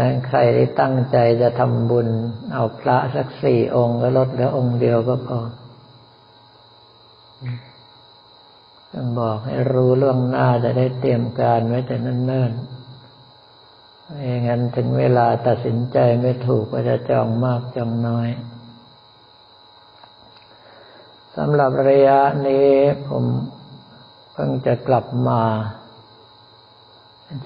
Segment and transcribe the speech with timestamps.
[0.00, 2.08] นั้นใครที่ตั้งใจจะทำบุญ
[2.52, 5.40] เอาพระสักสี่องค์ก็ลดเหลือองค์เดียวก็พอ
[8.92, 12.73] ต้องบอกให้รู้ล่วงหน้าจะได้เตรียมการไว้แต่เนิ่นๆ
[14.16, 18.28] ไม่งั้นถึงเวลาตัดสินใจไม่ถูกก็จะจองมากจองน้อย
[21.36, 22.68] สำหรับระยะนี้
[23.08, 23.24] ผม
[24.32, 25.42] เพิ่งจะกลับมา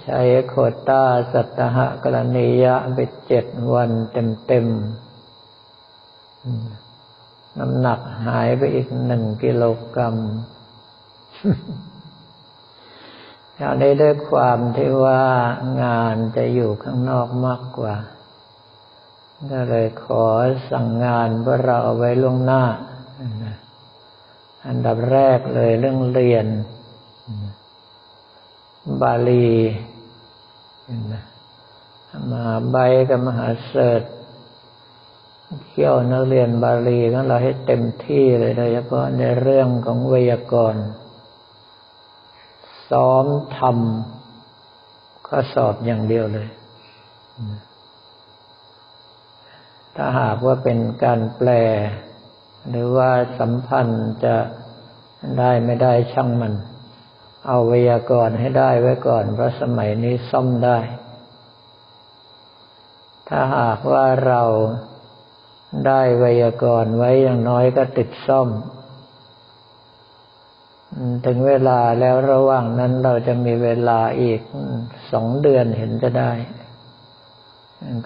[0.03, 0.55] ใช้โค
[0.89, 1.03] ต้า
[1.33, 10.17] สัตหะกรณียะไปเจ็ดวันเต็มๆน้ำหนักหายไปอีกหนึ่งกิโลกรัม
[13.61, 15.23] อย่างนี้ด้วยความที่ว่า
[15.83, 17.97] งานจะอยู่ข้างนอกมากกว่า
[19.53, 20.25] ก็เลยขอ
[20.71, 22.63] สั่งงานพื่อเราเอาไว้ล่วงหน้า
[24.69, 26.47] อันดับแรกเลยเรื่องเรียน
[29.03, 29.49] บาลี
[32.31, 32.77] มาใบ
[33.11, 34.03] กับมหาเสด
[35.67, 40.85] เที่ยวนักเรียนบาลีของเราให้เต็มที่เลยโดยเฉพาะในเรื่องของไวยากรณ์
[42.91, 43.25] ซ้อม
[43.59, 46.49] ทำข้อสอบอย่างเดียวเลย
[49.97, 51.51] ถ้าหากว่าเป็นการแปล
[52.69, 54.37] หรือว่าสัมพันธ์จะ
[55.39, 56.55] ได้ไม่ได้ช่างมัน
[57.47, 60.79] เอาวยากรให้ได้ไว้ก่อน เพราะสมัยนี้ซ่อมได้
[63.29, 64.43] ถ้าหากว่าเรา
[65.87, 68.49] ได้วยากรไว้อย่างน้อยก็ติดซ่อม
[71.27, 74.41] ถึงเวลาแล้วระหว่างนั้นเราจะมีเวลาอีก
[75.13, 76.33] สองเดือนเห็นจะได้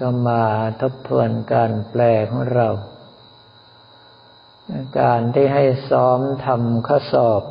[0.01, 0.43] ก็มา
[0.81, 2.69] ทบทวนการแปลของเรา
[5.01, 7.43] การที่ให้ซ้อมทำข้อสอบ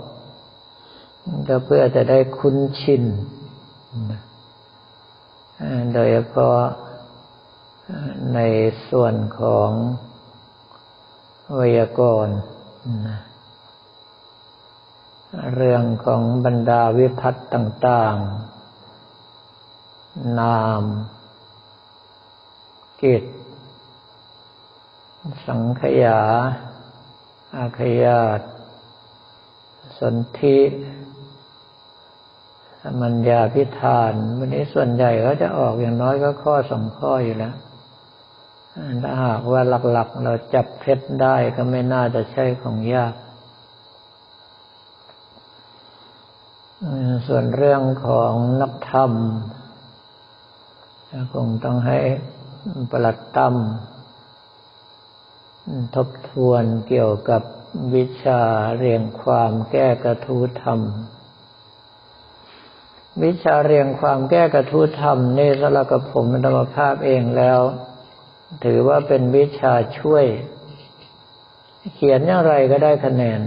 [1.47, 3.03] ก็เพื่อจะได้คุ้นชิน
[5.93, 6.61] โดยเฉพาะ
[8.35, 8.39] ใน
[8.89, 9.69] ส่วนของ
[11.55, 12.37] ไวยากรณ์
[15.55, 18.15] เรื่องของบรรดาวิพัตต่าง
[19.01, 20.83] ๆ นาม
[23.01, 23.23] กิจ
[25.45, 26.21] สังขยา
[27.57, 28.41] อาขยาต
[29.99, 30.59] สนธิ
[33.01, 37.55] มัญญาพิธาน วันนี้ส่วนใหญ่ก็จะออกอย่างน้อยก็ข้อสองข้ออยู่แล้ว
[39.03, 43.13] ถ้าหากว่าหลัก ๆ เราจับเพชรได้ก็ไม่น่าจะใช่ของยาก
[47.27, 49.11] ส่วนเรื่องของนักธรรม
[51.33, 51.97] คงต้องให้
[52.91, 53.55] ประหลัดตั้ม
[55.95, 57.41] ทบทวนเกี่ยวกับ
[57.95, 58.41] วิชา
[58.77, 60.79] เรียงความแก้กระทู้ธรรม
[63.23, 67.59] วิชาเรียงความแก้กระทู้ธรรมนี่สำหรับกับผมธรรมภาพเองแล้ว
[68.65, 70.25] ถือว่าเป็นวิชาช่วย
[71.95, 73.41] เขียนอย่างไรก็ได้คะแนน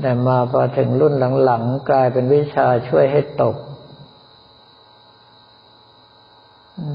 [0.00, 3.56] แต่มาพอถึงรุ่นหลังๆ กลายเป็นวิชาช่วยให้ตก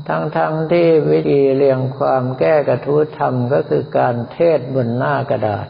[0.07, 0.37] ทั้งๆท
[0.71, 5.67] ที่วิธีเรียงความแก้กระทู้ธรรมก็คือการเทศบนหน้ากระดาษ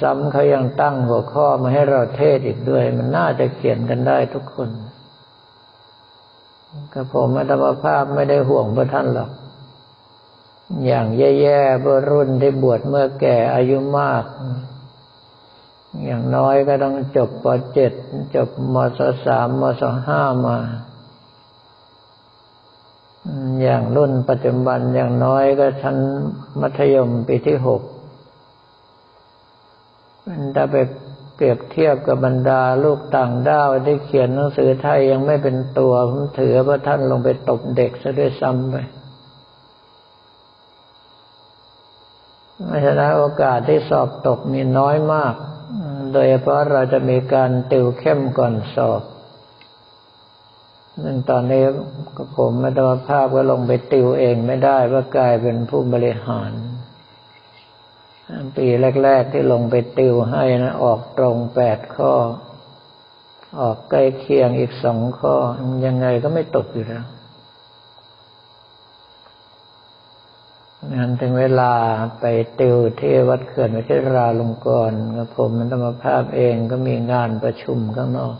[0.00, 4.70] ซ้ำเขายังตั้งหัวข้อมาให้เราเทศอีกด้วย มันน่าจะเขียนกันได้ทุกคน
[6.92, 9.30] กระผมธรรมภาพไม่ได้ห่วงพระท่านหรอก
[10.86, 14.24] อย่างแย่ๆเบื่อรุ่นที่บวชเมื่อแก่อายุมาก
[16.02, 17.46] อย่างน้อยก็ต้องจบป
[17.86, 20.58] .7 จบมศสามมศห้ามา
[23.62, 25.96] อย่างรุ่นปัจจุบันอย่างน้อยก็ชั้น
[26.60, 27.82] มัธยมปีที่หก
[30.54, 30.76] ถ้าไป
[31.34, 38.76] เปรียบเทียบกับบรรดาลูกต่างด้าวที่เขียนหนังสือไทยยังไม่เป็นตัวผมถือว่าท่านลงไปตบเด็กซะด้วยซ้ำไป
[42.66, 45.34] เพราะฉะนั้นโอกาสที่สอบตกมีน้อยมาก
[46.14, 49.02] โดยเพราะเราจะมีการติวเข้มก่อนสอบ
[51.02, 51.64] ซึ่งตอนนี้
[52.36, 56.52] ผมมัตภาพก็ลงไปติวเองไม่ได้ว่ากลายเป็นผู้บริหาร
[58.56, 58.66] ปี
[59.02, 62.12] แรก ๆ ที่ลงไปติวให้นะ ออกตรงแปดข้อ
[63.60, 65.34] ออกใกล้เคียงอีกสองข้อ
[65.86, 67.04] ยังไงก็ไม่ตกอยู่แล้ว
[70.92, 71.72] งานถึงเวลา
[72.20, 72.24] ไป
[72.60, 75.00] ติวที่วัดเขื่อนวิเทศราลงกรณ์
[75.36, 78.36] ผมมันธรรมภาพเองก็มีงานประชุมข้างนอก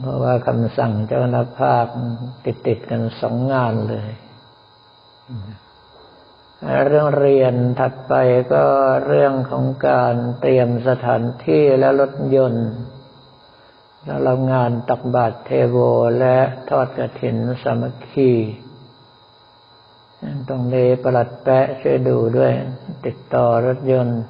[0.00, 1.86] เพราะว่าคำสั่งเจ้าหน้าภาค
[2.44, 4.10] ติดติดกันสองงานเลย
[6.86, 8.12] เรื่องเรียนถัดไป
[8.52, 8.64] ก็
[9.06, 12.68] เรื่องของการเตรียมสถานที่และรถยนต์
[14.04, 15.76] แล้วเรางานตักบาตรเทโว
[16.18, 16.36] และ
[16.70, 18.30] ทอดกระถินสามัคคี
[20.48, 22.52] ตรงนี้ประหลัดแปะช่วยดูด้วย
[23.06, 24.20] ติดต่อรถยนต์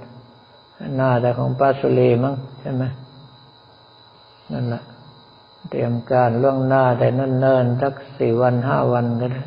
[0.96, 2.84] หน้าแต่ของป้าสุรีมั้งใช่ไหม
[4.52, 4.82] นั่นแหละ
[5.70, 9.42] เตรียมการล่วงหน้าแต่เนิ่นๆสักสี่วันห้าวันก็ได้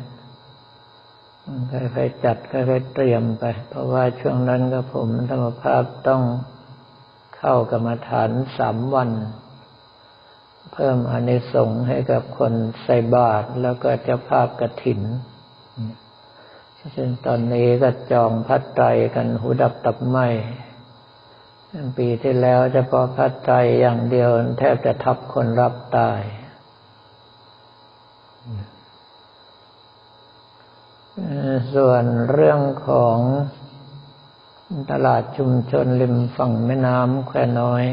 [1.94, 6.22] ค่อยๆจัดค่อยๆเตรียมไป เพราะว่าช่วงนั้นก็ผมธรรมภาพต้อง
[7.36, 9.10] เข้ากรรมฐานสามวัน
[10.72, 12.52] เพิ่มอนิสงส์ให้กับคน
[12.84, 15.00] ใส่บาตรแล้วก็เจ้าภาพกระถิน
[16.94, 20.18] ซึ่งตอนนี้ก็จองพัดไตรกันหูดับตับไหม
[21.98, 26.20] ปีที่แล้วเฉพาะพัดไตรอย่างเดียวแทบจะทับคนรับตาย
[31.74, 33.18] ส่วนเรื่องของ
[34.90, 37.84] ตลาดชุมชนริมฝั่งแม่น้ำแควน้อย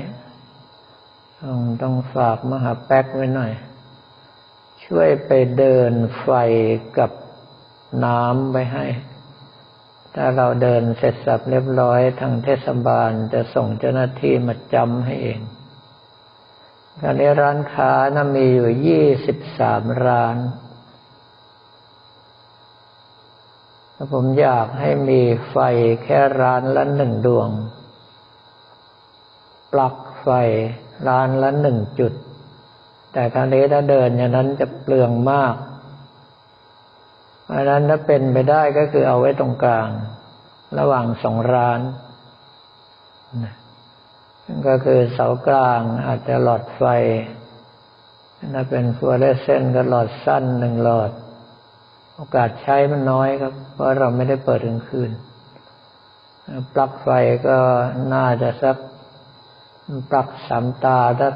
[1.42, 3.52] ต้องต้องฝากมหาแป๊กไว้หน่อย
[4.86, 6.30] ช่วยไปเดินไฟ
[6.98, 7.12] กับ
[8.04, 8.86] น้ำไปให้
[10.16, 15.40] ถ้าเราเดินเสร็จสับเรียบร้อยทางเทศบาลจะส่งเจ้าหน้าที่มาจำให้เอง
[17.02, 20.38] ตอนนี้ร้านค้านะมีอยู่ยี่สิบสามร้าน
[24.14, 25.58] ผมอยากให้มีไฟ
[26.04, 27.50] แค่ร้านละหนึ่งดวง
[29.72, 30.28] ปลั๊กไฟ
[31.08, 32.14] ร้านละหนึ่งจุด
[33.14, 35.56] แต่ครั้นี้ถ้าเดินอย่างนั้นจะเปลืองมาก
[37.46, 39.90] เพราะนั้นถ้าเป็นไปได้ก็คือเอาไว้ตรงกลาง
[40.80, 41.80] ระหว่างสองร้าน
[44.68, 46.84] ก็คือเสากลางอาจจะหลอดไฟ
[48.54, 51.12] ถ้าเป็นฟัวเรสเซนก็หลอดสั้นหนึ่งหลอด
[52.16, 55.12] โอกาสใช้มันน้อยครับ เพราะเราไม่ได้เปิดกลางคืน
[56.74, 57.10] ปลั๊กไฟ
[57.48, 57.58] ก็
[58.14, 58.78] น่าจะสัก
[60.10, 61.36] ปลั๊กสามตาสัก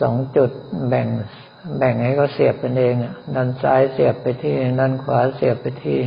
[0.00, 0.50] สองจุด
[0.88, 1.08] แบ่ง
[1.76, 2.94] แบ่งให้เขาเสียบกันเอง
[3.34, 6.00] ด้านซ้ายเสียบไปที่ด้านขวาเสียบไปที่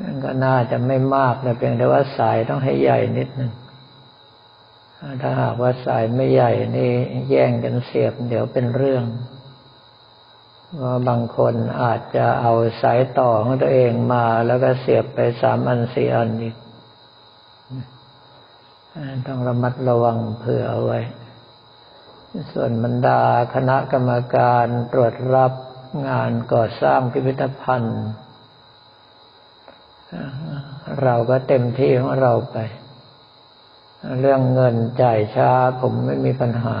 [0.00, 3.52] นั่นก็น่าจะไม่มากแต่เพียงแต่ว่าสายต้องให้ใหญ่นิดหนึ่ง
[5.22, 6.92] ถ้าหากว่าสายไม่ใหญ่นี่
[7.30, 9.04] แย่งกันเสียบ เดี๋ยวเป็นเรื่อง
[10.82, 12.52] ว่าบางคนอาจจะเอา
[12.82, 16.56] สายต่อของตัวเองมา แล้วก็เสียบไปสามอันสี่อันอีก
[19.26, 21.00] ต้องระมัดระวังเผื่อเอาไว้
[22.52, 23.20] ส่วนบรรดา
[23.54, 25.52] คณะกรรมการตรวจรับ
[26.08, 28.00] งานก่อสร้างพิพิธภัณฑ์
[31.02, 32.56] เราก็เต็มที่ของเราไป
[34.20, 35.50] เรื่องเงินจ่ายช้า
[35.80, 36.76] ผมไม่มีปัญหา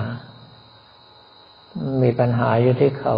[2.02, 3.16] มีปัญหาอยู่ที่เขา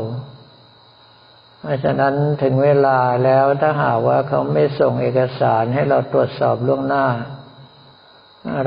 [1.60, 7.06] เพราะฉะนั้นถึงเวลาแล้วถ้าหากว่าเขาไม่ส่งเอกสารให้เราตรวจสอบล่วงหน้า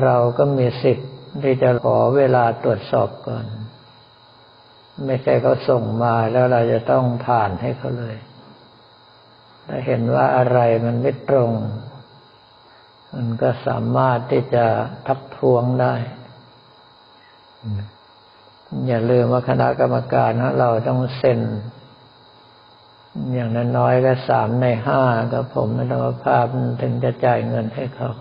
[0.04, 1.10] เราก็มีสิทธิ์
[1.44, 3.46] ที่จะขอเวลาตรวจสอบก่อน
[5.06, 8.16] ไม่ใช่เขาส่งมาแล้วเราจะต้องผ่านให้เขาเลย
[9.68, 11.52] ถ้าเห็นว่าอะไรมันไม่ตรง
[13.14, 14.66] มันก็สามารถที่จะ
[15.08, 15.94] ทักท้วงได้
[18.88, 21.40] อย่าลืมว่าคณะกรรมการเราต้องเซ็น
[23.34, 25.02] อย่างน้อยๆก็สามในห้า
[25.34, 26.46] ก็ผมไม่ต้องภาพ
[26.82, 28.12] ถึงจะจ่ายเงินให้เขา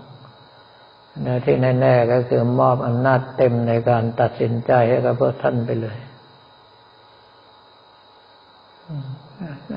[1.23, 5.97] แล้วที่แน่ ๆ ก็คือมอบอำนาจเต็มในการตัดสินใจให้กับพวกท่านไปเลย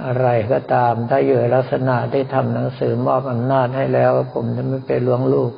[0.07, 5.53] อะไรก็ตาม ถ้าอยู่ลักษณะที่ทำหนังสือมอบอำนาจให้แล้ว ผมจะไม่ไปล้วงลูก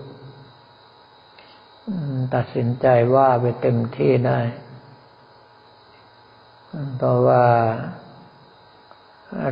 [2.35, 4.41] ตัดสินใจว่าไปเต็มที่ได้
[6.97, 7.45] เพราะว่า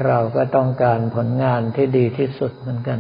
[0.05, 2.99] เราก็ต้องการผลงานที่ดีที่สุดเหมือนกัน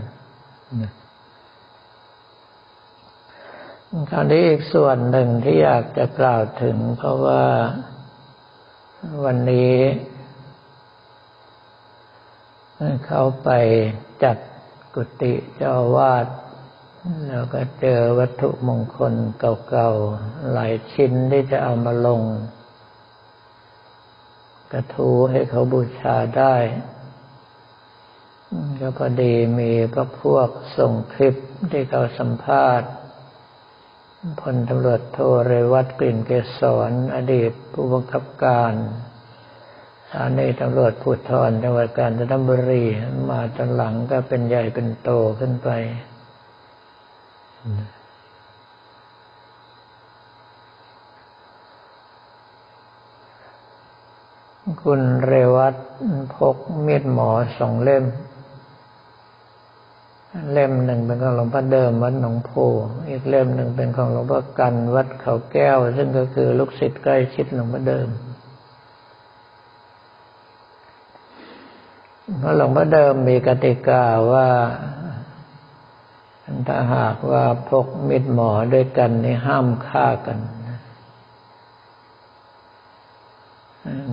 [4.10, 7.44] คราวนี้อีกส่วนหนึ่งที่อยากจะกล่าวถึง เพราะว่า
[9.24, 9.74] วันนี้
[13.06, 13.50] เขาไป
[14.24, 14.36] จัด
[14.94, 16.26] กุฏิเจ้าวาด
[17.28, 19.14] แล้วก็เจอวัตถุมงคล
[19.68, 22.22] เก่าๆ หลายชิ้นที่จะเอามาลง
[24.72, 26.56] กระทูให้เขาบูชาได้
[28.80, 31.34] ก็พอดีมีพระพวกส่งคลิป
[31.70, 32.90] ที่เขาสัมภาษณ์
[34.40, 38.72] พลตำรวจโทเรวัตกลิ่นเกษรอดีตผู้บังคับการ
[40.16, 42.84] สถานีตำรวจภูธรจังหวัดกาญจนบุรี
[43.30, 45.68] มาตอนหลังก็เป็นใหญ่เป็นโตขึ้นไป
[54.82, 55.74] คุณเรวัต
[56.34, 56.56] พก
[56.86, 58.04] มีดหมอสองเล่ม
[60.52, 62.50] เล่มหนึ่งเป็นของหลวงพ่อเดิมวัดหนองโพ
[63.08, 68.10] อีกเล่มหนึ่งเป็นของหลวงพ่อกันวัดเขาแก้ว ซึ่งก็คือลูกศิษย์ใกล้ชิดหลวงพ่อเดิม
[71.98, 72.12] เพราะ
[72.56, 74.48] หลวงพ่อเดิมมีกติกาว่า
[76.68, 80.38] ถ้าหากว่าพกมิดหมอด้วยกันนี่ห้ามฆ่ากัน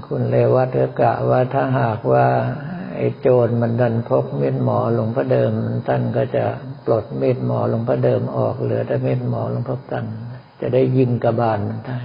[0.06, 2.26] คุณเลวัตกะว่าถ้าหากว่า
[2.98, 5.52] ไอ้โจรมันดันพกมีดหมอหลวงพ่อเดิม
[5.88, 6.44] ท่านก็จะ
[6.86, 10.06] ปลดมีดหมอหลวงพ่อเดิมออกเหลือแต่มีดหมอหลวงพ่อกัน
[10.62, 12.00] จะได้ยิงกระบาลมันได้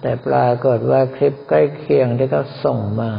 [0.00, 3.12] แต่ปรากฏว่าคลิปใกล้เคียงที่เขาส่งมา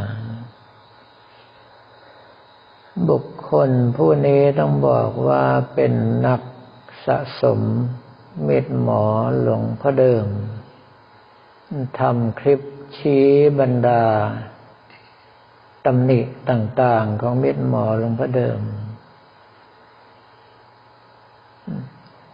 [3.09, 5.43] บุคคลผู้นี้ต้องบอกว่า
[5.73, 5.93] เป็น
[6.27, 6.41] นัก
[7.05, 7.59] สะสม
[8.43, 9.03] เม็ดหมอ
[9.41, 10.25] หลวงพ่อเดิม
[11.99, 12.61] ทำคลิป
[12.97, 13.27] ชี้
[13.59, 14.03] บรรดา
[15.85, 18.59] ตำหนิต่างๆของเม็ดหมอหลวงพ่อเดิม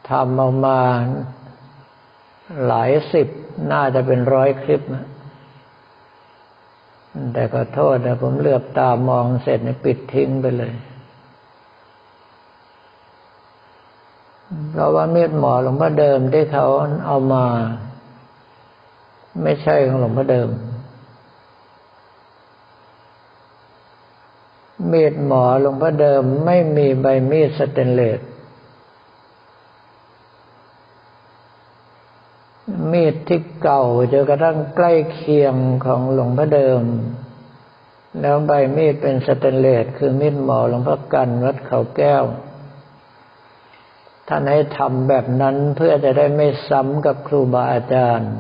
[0.10, 0.80] ทำออกมา
[2.66, 3.28] หลายสิบ
[3.72, 5.06] น่าจะเป็นร้อยคลิปนะ
[7.34, 10.74] แต่ก็โทษนะผมเลือบตามองเสร็จนี่ปิดทิ้งไปเลย
[14.72, 16.66] เพราะว่ามีดหมอหลวงพ่อเดิมที่เขา
[17.06, 17.46] เอามา
[19.44, 20.50] ไม่ใช่ของหลวงพ่อเดิม
[24.92, 28.20] มีดหมอหลวงพ่อเดิมไม่มีใบมีดสเตนเลส
[32.92, 35.56] มีดที่เก่าจนกระทั่งใกล้เคียง
[35.86, 36.84] ของหลวงพ่อเดิม
[38.22, 42.24] แล้วใบมีดเป็นสเตนเลสคือมีดหมอหลวงพ่อกันวัดเขาแก้ว
[44.28, 48.34] ท่านให้ทำแบบนั้นเพื่อจะได้ไม่ซ้ำกับครูบาอาจารย์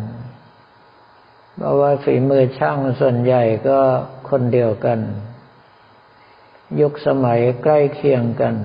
[1.55, 3.79] เพราะว่าฝีมือช่างส่วนใหญ่ก็
[4.29, 4.99] คนเดียวกัน
[6.79, 8.55] ยุคสมัยใกล้เคียงกัน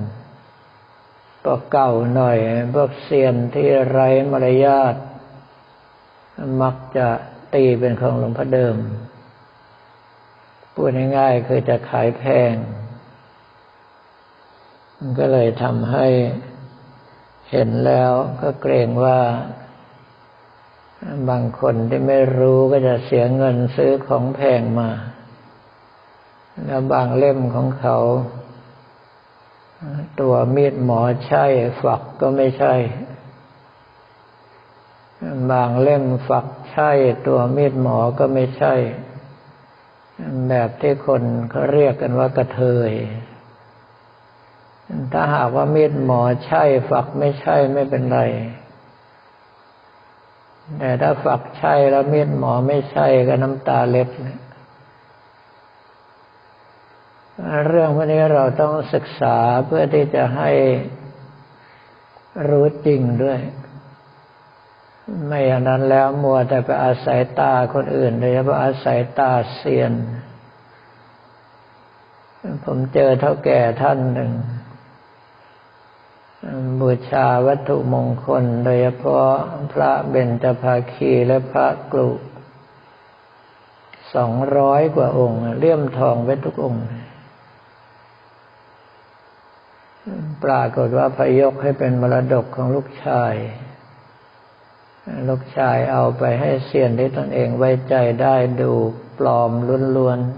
[1.43, 2.39] พวกเก่าหน่อย
[2.75, 4.95] พวกเซียนที่ไร้มารยาท
[6.63, 7.09] มักจะ
[7.55, 8.77] ตีเป็นของหลวงพ่อเดิม
[10.73, 12.55] พูดง่ายๆคือจะขายแพง
[14.99, 16.07] มันก็เลยทำให้
[17.51, 19.19] เห็นแล้วก็เกรงว่า
[21.29, 24.91] บางคนที่ไม่รู้ก็จะเสียเงินซื้อของแพงมา
[26.67, 27.99] แล้วบางเล่มของเขา
[30.21, 31.45] ตัวมีดหมอใช่
[31.81, 32.75] ฝักก็ไม่ใช่
[35.51, 36.91] บางเล่มฝักใช่
[37.27, 38.75] ตัวมีดหมอก็ไม่ใช่
[40.49, 42.93] แบบที่คนเขาเรียกกันว่ากระเทย
[45.13, 48.21] ถ้าหากว่ามีดหมอใช่ ฝักไม่ใช่ไม่เป็นไร
[50.79, 54.09] แต่ถ้าฝักใช่แล้วมีดหมอไม่ใช่ก็น้ำตาเล็ด
[57.67, 59.37] เรื่องพวกนี้เราต้องศึกษา
[59.67, 60.51] เพื่อที่จะให้
[62.49, 63.39] รู้จริงด้วย
[65.27, 69.93] ไม่อย่างนั้นแล้วมัวแต่ไปอาศัยตาคนอื่นโดยเฉพาะอาศัยตาเซียน
[72.65, 74.33] ผมเจอเท่าแก่ท่านหนึ่ง
[76.81, 79.31] บูชาวัตถุมงคลโดยเฉพาะ
[79.73, 82.11] พระเบญจภาคีและพระกลุ
[84.15, 86.85] สองร้อยกว่าองค์เลี่ยมทองไว้ทุกองค์
[90.45, 93.35] ปรากฏว่าพยกให้เป็นมรดกของลูกชาย
[95.29, 98.73] ลูกชายเอาไปให้เสียนที่ตนเองไว้ใจได้ดู
[99.19, 99.51] ปลอม
[99.97, 100.29] ล้วนๆ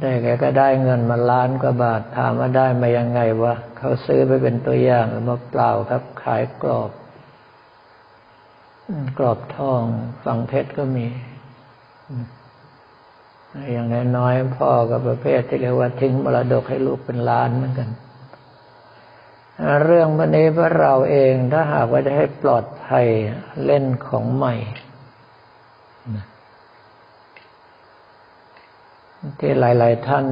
[0.00, 6.90] แต่แกก็ได้เงินมาล้านกว่าบาท ถามว่าได้มายังไงวะ เขาซื้อไปเป็นตัวอย่างหรือมาเปล่าครับ ขายกรอบ
[9.18, 9.82] กรอบทอง
[10.24, 11.06] ฝังเพชรก็มี
[13.72, 17.88] อย่างน้อยๆพ่อกับประเภทที่เรียกว่าทิ้งมรดกให้ลูกเป็นล้านเหมือนกัน
[19.82, 23.06] เรื่องวันนี้พระเราเองถ้าหากว่าจะให้ปลอดภัย
[23.64, 24.54] เล่นของใหม่
[29.38, 30.26] ที่หลาย ๆ ท่าน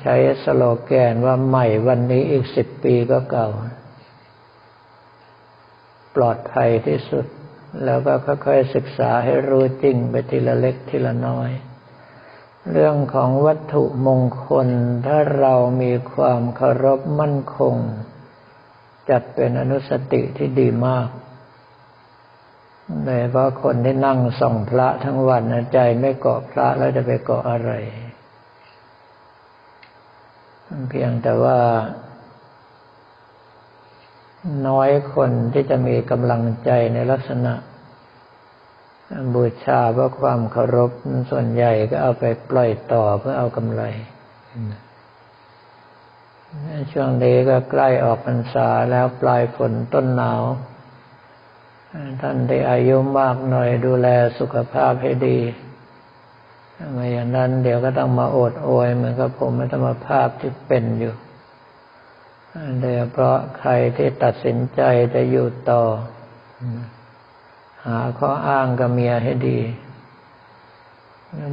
[0.00, 3.48] ใช้สโลแกนว่าใหม่วันนี้อีกสิบปีก็เก่า
[6.16, 7.26] ปลอดภัยที่สุด
[7.84, 11.50] แล้วก็ค่อยๆศึกษาให้รู้จริงไปทีละเล็กทีละน้อย
[12.70, 14.68] เรื่องของวัตถุมงคล
[15.06, 17.76] ถ้าเรามีความเคารพมั่นคง
[19.10, 21.08] จัดเป็นอนุสติที่ดีมาก
[23.04, 27.72] โดยเพราะคนที่นั่งส่องพระทั้งวันใจไม่เกาะพระแล้วจะไปเกาะอะไร
[30.88, 31.58] เพียงแต่ว่า
[34.68, 37.54] น้อยคนที่จะมีกำลังใจในลักษณะ
[39.34, 40.90] บูชาเพราะความเคารพ
[41.30, 43.82] ส่วนใหญ่ก็เอาไปปล่อยต่อเพื่อเอากำไร
[46.92, 50.42] ช่วงนี้ก็ใกล้ออกพรรษาแล้วปลายฝนต้นหนาว
[52.20, 55.38] ท่านที่อายุมากหน่อยดูแลสุขภาพให้ดี
[56.92, 61.14] ไม่อย่างนั้นเดี๋ยวก็ต้องมาโอดโอยเหมือนกับผมไม่ต้องมาภาพที่เป็นอยู่
[62.80, 64.80] โดยเพราะใครที่ตัดสินใจ
[65.14, 65.82] จะอยู่ต่อ
[67.84, 69.58] หาข้ออ้างกับเมียให้ดี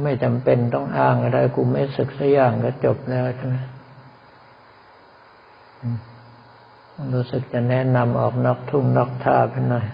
[0.04, 3.56] ไม่จำเป็นต้องอ้างอะไรกูไม่ศึกสักอย่างก็จบแล้วใช่ไหม
[7.14, 9.86] รู้สึกจะแนะนำออกนอกทุ่งนอกท่าไปหน่อย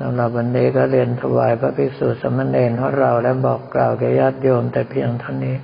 [0.00, 5.56] สำหรับวันนี้ก็เรียนถวายพระภิกษุสมณเณรของเราและบอกกล่าวแก่ญาติโยมแต่เพียงเท่านี้